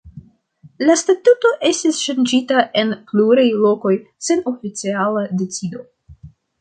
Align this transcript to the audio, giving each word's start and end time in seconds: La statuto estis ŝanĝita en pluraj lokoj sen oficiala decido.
La 0.87 0.93
statuto 1.01 1.51
estis 1.69 1.99
ŝanĝita 2.05 2.63
en 2.83 2.95
pluraj 3.11 3.47
lokoj 3.67 3.93
sen 4.29 4.43
oficiala 4.53 5.27
decido. 5.43 5.85